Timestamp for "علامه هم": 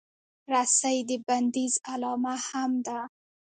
1.91-2.71